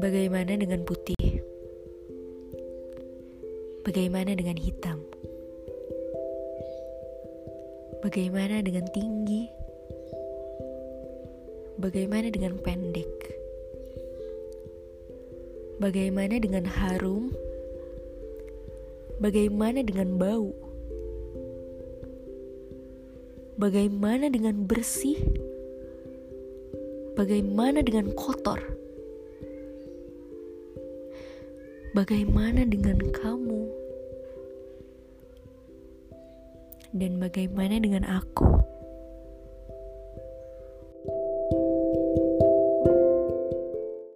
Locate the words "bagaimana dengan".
0.00-0.80, 3.84-4.56, 8.00-8.88, 11.84-12.56, 15.84-16.64, 19.20-20.16, 23.60-24.64, 27.20-28.16, 31.90-33.02, 37.18-38.06